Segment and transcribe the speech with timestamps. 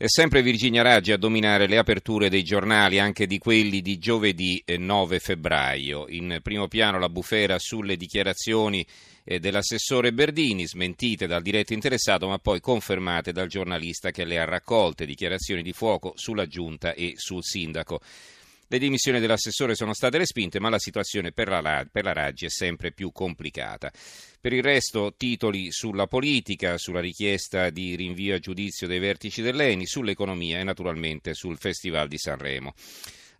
[0.00, 4.64] È sempre Virginia Raggi a dominare le aperture dei giornali, anche di quelli di giovedì
[4.64, 6.06] 9 febbraio.
[6.08, 8.82] In primo piano la bufera sulle dichiarazioni
[9.22, 15.04] dell'assessore Berdini, smentite dal diretto interessato ma poi confermate dal giornalista che le ha raccolte,
[15.04, 18.00] dichiarazioni di fuoco sulla giunta e sul sindaco.
[18.72, 22.48] Le dimissioni dell'assessore sono state respinte, ma la situazione per la, per la Raggi è
[22.48, 23.90] sempre più complicata.
[24.40, 29.86] Per il resto, titoli sulla politica, sulla richiesta di rinvio a giudizio dei vertici dell'ENI,
[29.86, 32.72] sull'economia e naturalmente sul Festival di Sanremo.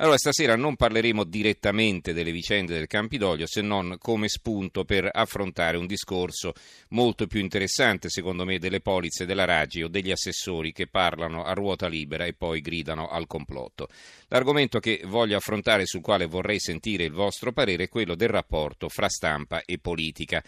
[0.00, 5.76] Allora, stasera non parleremo direttamente delle vicende del Campidoglio, se non come spunto per affrontare
[5.76, 6.52] un discorso
[6.90, 11.52] molto più interessante, secondo me, delle polizze della Raggi o degli assessori che parlano a
[11.52, 13.88] ruota libera e poi gridano al complotto.
[14.28, 18.88] L'argomento che voglio affrontare, sul quale vorrei sentire il vostro parere, è quello del rapporto
[18.88, 20.44] fra stampa e politica.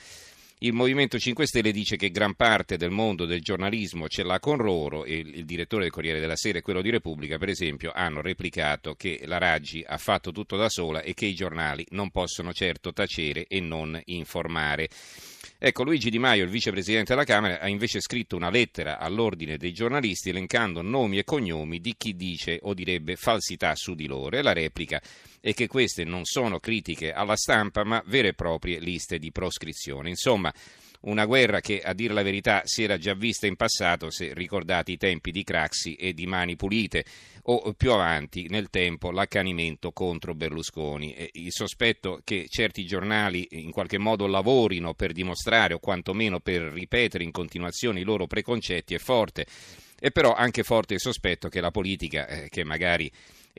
[0.63, 4.59] Il Movimento 5 Stelle dice che gran parte del mondo del giornalismo ce l'ha con
[4.59, 8.21] loro e il direttore del Corriere della Sera e quello di Repubblica, per esempio, hanno
[8.21, 12.53] replicato che la Raggi ha fatto tutto da sola e che i giornali non possono
[12.53, 14.91] certo tacere e non informare.
[15.59, 19.73] Ecco, Luigi Di Maio, il vicepresidente della Camera, ha invece scritto una lettera all'ordine dei
[19.73, 24.43] giornalisti elencando nomi e cognomi di chi dice o direbbe falsità su di loro e
[24.43, 25.01] la replica
[25.41, 30.11] è che queste non sono critiche alla stampa ma vere e proprie liste di proscrizione.
[30.11, 30.53] Insomma,
[31.03, 34.93] una guerra che, a dire la verità, si era già vista in passato, se ricordate
[34.93, 37.05] i tempi di Craxi e di Mani Pulite,
[37.45, 41.15] o più avanti nel tempo l'accanimento contro Berlusconi.
[41.15, 46.61] E il sospetto che certi giornali in qualche modo lavorino per dimostrare o quantomeno per
[46.65, 49.47] ripetere in continuazione i loro preconcetti è forte.
[49.99, 53.11] È però anche forte il sospetto che la politica, eh, che magari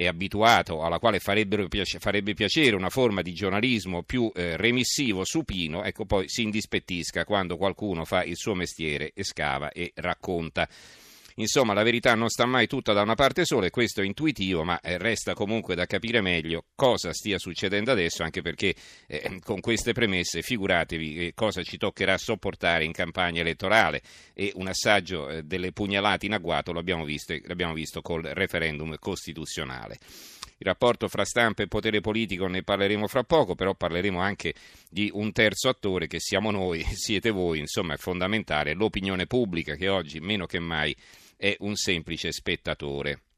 [0.02, 6.06] è abituato, alla quale farebbe piacere una forma di giornalismo più eh, remissivo, supino, ecco
[6.06, 10.68] poi si indispettisca quando qualcuno fa il suo mestiere e scava e racconta.
[11.36, 14.64] Insomma, la verità non sta mai tutta da una parte sola e questo è intuitivo,
[14.64, 18.75] ma eh, resta comunque da capire meglio cosa stia succedendo adesso, anche perché
[19.08, 24.02] eh, con queste premesse figuratevi eh, cosa ci toccherà sopportare in campagna elettorale
[24.34, 29.97] e un assaggio eh, delle pugnalate in agguato l'abbiamo visto, l'abbiamo visto col referendum costituzionale.
[30.62, 34.53] Il rapporto fra stampa e potere politico ne parleremo fra poco, però parleremo anche
[34.88, 39.90] di un terzo attore che siamo noi, siete voi, insomma è fondamentale l'opinione pubblica che
[39.90, 40.96] oggi meno che mai
[41.41, 43.31] è un semplice spettatore.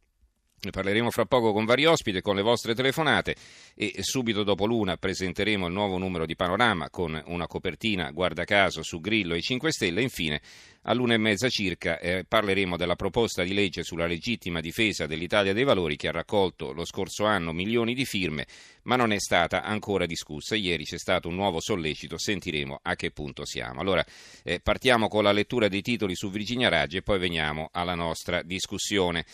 [0.64, 3.36] Ne parleremo fra poco con vari ospiti, con le vostre telefonate
[3.76, 8.82] e subito dopo l'una presenteremo il nuovo numero di Panorama con una copertina, guarda caso,
[8.82, 10.02] su Grillo e 5 Stelle.
[10.02, 10.40] Infine,
[10.84, 15.66] all'una e mezza circa, eh, parleremo della proposta di legge sulla legittima difesa dell'Italia dei
[15.66, 18.48] Valori che ha raccolto lo scorso anno milioni di firme,
[18.84, 20.56] ma non è stata ancora discussa.
[20.56, 23.82] Ieri c'è stato un nuovo sollecito, sentiremo a che punto siamo.
[23.82, 24.06] Allora,
[24.44, 28.42] eh, partiamo con la lettura dei titoli su Virginia Raggi e poi veniamo alla nostra
[28.44, 29.26] discussione.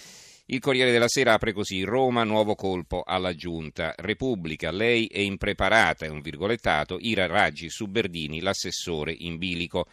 [0.51, 3.93] Il Corriere della Sera apre così: Roma, nuovo colpo alla giunta.
[3.95, 6.97] Repubblica, lei è impreparata, è un virgolettato.
[6.99, 9.85] Ira Raggi su Berdini, l'assessore in bilico.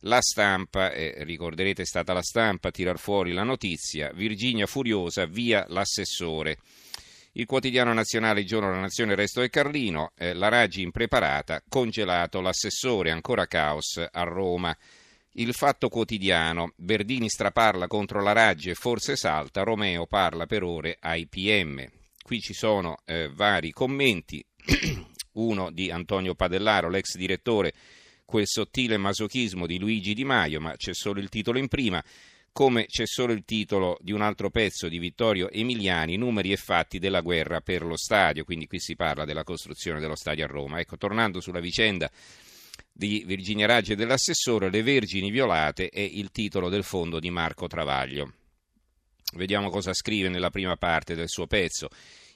[0.00, 5.26] La stampa, eh, ricorderete è stata la stampa a tirar fuori la notizia, Virginia furiosa,
[5.26, 6.58] via l'assessore.
[7.34, 12.40] Il quotidiano nazionale, il giorno della nazione, resto del Carlino, eh, la Raggi impreparata, congelato
[12.40, 14.76] l'assessore, ancora caos a Roma.
[15.34, 20.96] Il fatto quotidiano, Berdini straparla contro la Raggi e forse salta, Romeo parla per ore
[20.98, 21.88] ai PM.
[22.20, 24.44] Qui ci sono eh, vari commenti,
[25.34, 27.72] uno di Antonio Padellaro, l'ex direttore,
[28.24, 32.02] quel sottile masochismo di Luigi Di Maio, ma c'è solo il titolo in prima,
[32.50, 36.98] come c'è solo il titolo di un altro pezzo di Vittorio Emiliani, numeri e fatti
[36.98, 40.80] della guerra per lo stadio, quindi qui si parla della costruzione dello stadio a Roma.
[40.80, 42.10] Ecco, tornando sulla vicenda
[43.00, 47.66] di Virginia Raggi e dell'assessore, Le Vergini violate è il titolo del fondo di Marco
[47.66, 48.34] Travaglio.
[49.36, 51.88] Vediamo cosa scrive nella prima parte del suo pezzo.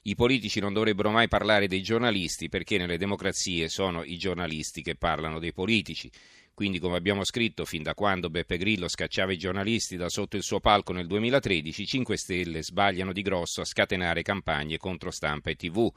[0.05, 4.95] I politici non dovrebbero mai parlare dei giornalisti perché nelle democrazie sono i giornalisti che
[4.95, 6.11] parlano dei politici.
[6.55, 10.43] Quindi, come abbiamo scritto, fin da quando Beppe Grillo scacciava i giornalisti da sotto il
[10.43, 15.51] suo palco nel 2013, i 5 Stelle sbagliano di grosso a scatenare campagne contro stampa
[15.51, 15.93] e TV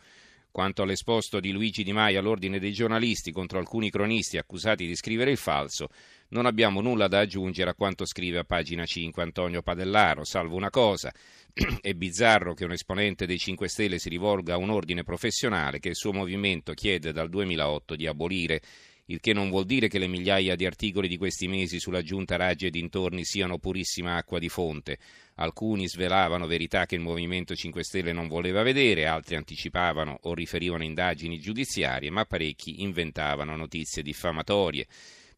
[0.57, 5.29] Quanto all'esposto di Luigi Di Maio all'ordine dei giornalisti contro alcuni cronisti accusati di scrivere
[5.29, 5.89] il falso,
[6.29, 10.71] non abbiamo nulla da aggiungere a quanto scrive a pagina 5 Antonio Padellaro, salvo una
[10.71, 11.13] cosa.
[11.79, 15.89] È bizzarro che un esponente dei 5 Stelle si rivolga a un ordine professionale che
[15.89, 18.59] il suo movimento chiede dal 2008 di abolire
[19.09, 22.35] il che non vuol dire che le migliaia di articoli di questi mesi sulla giunta
[22.35, 24.97] Raggi e dintorni siano purissima acqua di fonte.
[25.35, 30.83] Alcuni svelavano verità che il Movimento 5 Stelle non voleva vedere, altri anticipavano o riferivano
[30.83, 34.87] indagini giudiziarie, ma parecchi inventavano notizie diffamatorie.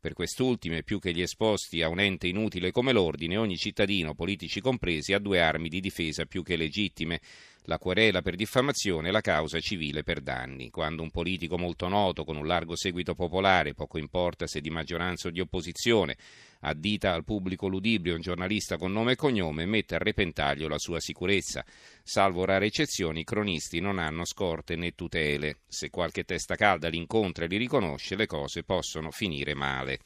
[0.02, 4.62] Per quest'ultime, più che gli esposti a un ente inutile come l'ordine, ogni cittadino, politici
[4.62, 7.20] compresi, ha due armi di difesa più che legittime
[7.64, 10.70] la querela per diffamazione e la causa civile per danni.
[10.70, 15.28] Quando un politico molto noto, con un largo seguito popolare, poco importa se di maggioranza
[15.28, 16.16] o di opposizione,
[16.62, 21.00] addita al pubblico ludibrio un giornalista con nome e cognome, mette a repentaglio la sua
[21.00, 21.66] sicurezza.
[22.04, 25.60] Salvo rare eccezioni, i cronisti non hanno scorte né tutele.
[25.68, 30.00] Se qualche testa calda li incontra e li riconosce, le cose possono finire male.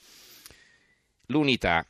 [1.28, 1.86] L'unità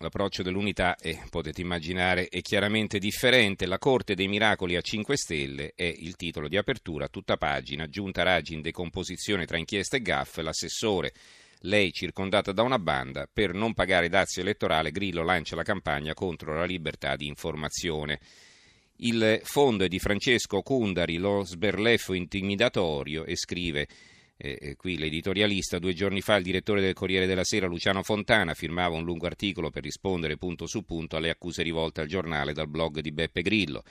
[0.00, 3.64] L'approccio dell'unità, è, potete immaginare, è chiaramente differente.
[3.64, 8.22] La Corte dei Miracoli a 5 Stelle è il titolo di apertura, tutta pagina, giunta
[8.22, 11.14] Raggi in decomposizione tra inchiesta e gaffe, l'assessore,
[11.60, 16.54] lei circondata da una banda, per non pagare dazio elettorale Grillo lancia la campagna contro
[16.54, 18.20] la libertà di informazione.
[18.98, 23.86] Il fondo è di Francesco Cundari, lo sberleffo intimidatorio, e scrive
[24.38, 28.96] eh, qui l'editorialista, due giorni fa il direttore del Corriere della Sera Luciano Fontana firmava
[28.96, 33.00] un lungo articolo per rispondere punto su punto alle accuse rivolte al giornale dal blog
[33.00, 33.82] di Beppe Grillo.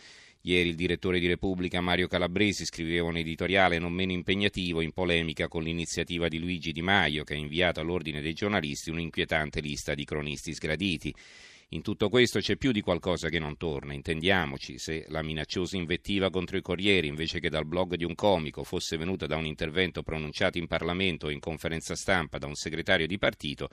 [0.47, 5.47] Ieri il direttore di Repubblica Mario Calabresi scriveva un editoriale non meno impegnativo in polemica
[5.47, 10.05] con l'iniziativa di Luigi Di Maio che ha inviato all'ordine dei giornalisti un'inquietante lista di
[10.05, 11.11] cronisti sgraditi.
[11.69, 16.29] In tutto questo c'è più di qualcosa che non torna, intendiamoci, se la minacciosa invettiva
[16.29, 20.03] contro i Corrieri invece che dal blog di un comico fosse venuta da un intervento
[20.03, 23.69] pronunciato in Parlamento o in conferenza stampa da un segretario di partito,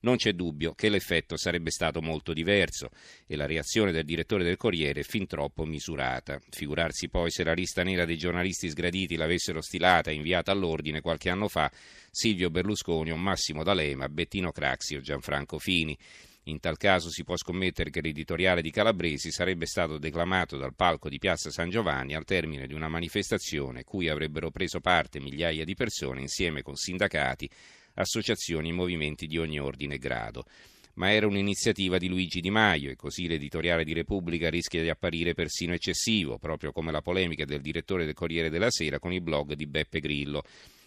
[0.00, 2.90] non c'è dubbio che l'effetto sarebbe stato molto diverso
[3.26, 6.40] e la reazione del direttore del Corriere fin troppo misurata.
[6.50, 11.30] Figurarsi poi se la lista nera dei giornalisti sgraditi l'avessero stilata e inviata all'ordine qualche
[11.30, 11.70] anno fa
[12.10, 15.96] Silvio Berlusconi o Massimo D'Alema, Bettino Craxi o Gianfranco Fini.
[16.48, 21.08] In tal caso si può scommettere che l'editoriale di Calabresi sarebbe stato declamato dal palco
[21.08, 25.74] di Piazza San Giovanni al termine di una manifestazione cui avrebbero preso parte migliaia di
[25.74, 27.50] persone insieme con sindacati,
[27.94, 30.44] associazioni e movimenti di ogni ordine e grado.
[30.94, 35.34] Ma era un'iniziativa di Luigi Di Maio e così l'editoriale di Repubblica rischia di apparire
[35.34, 39.54] persino eccessivo, proprio come la polemica del direttore del Corriere della Sera con il blog
[39.54, 40.44] di Beppe Grillo.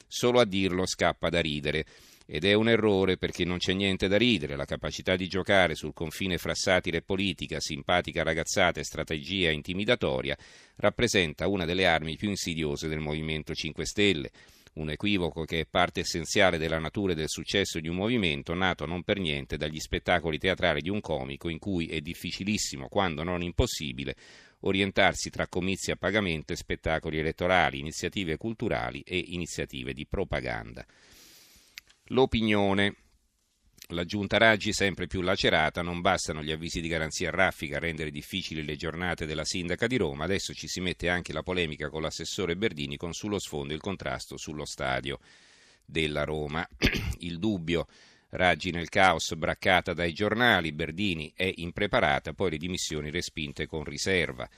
[0.08, 1.86] Solo a dirlo scappa da ridere.
[2.32, 5.94] Ed è un errore perché non c'è niente da ridere, la capacità di giocare sul
[5.94, 10.38] confine fra satira e politica, simpatica ragazzata e strategia intimidatoria,
[10.76, 14.30] rappresenta una delle armi più insidiose del Movimento 5 Stelle.
[14.74, 18.86] Un equivoco che è parte essenziale della natura e del successo di un movimento nato
[18.86, 23.42] non per niente dagli spettacoli teatrali di un comico in cui è difficilissimo, quando non
[23.42, 24.16] impossibile,
[24.60, 30.86] orientarsi tra comizi a pagamento e spettacoli elettorali, iniziative culturali e iniziative di propaganda.
[32.12, 32.96] L'opinione.
[33.90, 38.10] La giunta Raggi sempre più lacerata, non bastano gli avvisi di garanzia raffica a rendere
[38.10, 42.02] difficili le giornate della sindaca di Roma, adesso ci si mette anche la polemica con
[42.02, 45.20] l'assessore Berdini con sullo sfondo il contrasto sullo stadio
[45.86, 46.68] della Roma.
[47.20, 47.88] Il dubbio
[48.30, 54.50] Raggi nel caos, braccata dai giornali, Berdini è impreparata, poi le dimissioni respinte con riserva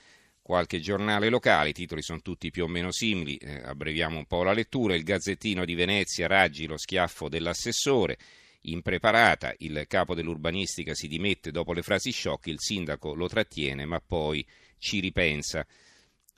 [0.42, 4.42] qualche giornale locale, i titoli sono tutti più o meno simili, eh, abbreviamo un po'
[4.42, 8.18] la lettura, il Gazzettino di Venezia, Raggi lo schiaffo dell'assessore,
[8.62, 14.00] impreparata, il capo dell'urbanistica si dimette dopo le frasi sciocche, il sindaco lo trattiene ma
[14.04, 14.44] poi
[14.78, 15.66] ci ripensa.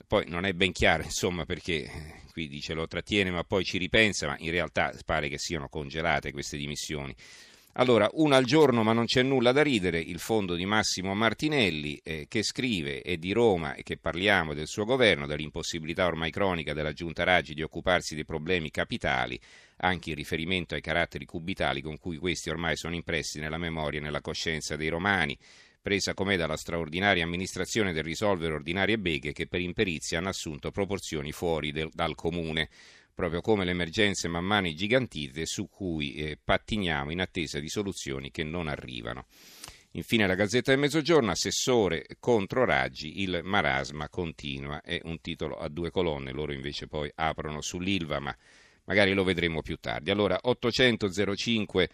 [0.07, 3.79] Poi non è ben chiaro, insomma, perché eh, qui dice lo trattiene ma poi ci
[3.79, 7.15] ripensa, ma in realtà pare che siano congelate queste dimissioni.
[7.77, 11.99] Allora, una al giorno ma non c'è nulla da ridere, il fondo di Massimo Martinelli
[12.05, 16.71] eh, che scrive è di Roma e che parliamo del suo governo, dell'impossibilità ormai cronica
[16.71, 19.37] della giunta Raggi di occuparsi dei problemi capitali,
[19.79, 24.03] anche in riferimento ai caratteri cubitali con cui questi ormai sono impressi nella memoria e
[24.03, 25.37] nella coscienza dei romani,
[25.81, 31.33] presa com'è dalla straordinaria amministrazione del risolvere ordinarie beghe che per imperizia hanno assunto proporzioni
[31.33, 32.69] fuori del, dal comune
[33.15, 38.29] proprio come le emergenze man mano gigantite su cui eh, pattiniamo in attesa di soluzioni
[38.29, 39.25] che non arrivano.
[39.91, 45.69] Infine la Gazzetta del Mezzogiorno, assessore contro Raggi, il marasma continua, è un titolo a
[45.69, 48.35] due colonne, loro invece poi aprono sull'Ilva, ma
[48.83, 50.11] magari lo vedremo più tardi.
[50.11, 51.89] Allora 800 05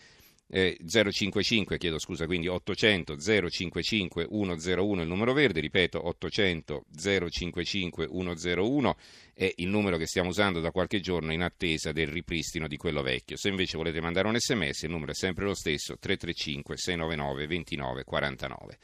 [0.53, 8.97] eh, 055, chiedo scusa, quindi 800 055 101 il numero verde, ripeto 800 055 101
[9.33, 13.01] è il numero che stiamo usando da qualche giorno in attesa del ripristino di quello
[13.01, 13.37] vecchio.
[13.37, 18.79] Se invece volete mandare un sms il numero è sempre lo stesso 335 699 2949.